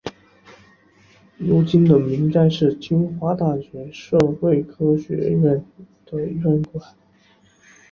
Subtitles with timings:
[1.37, 5.41] 如今的明斋是清华大学社会科学学院
[6.05, 6.83] 的院馆。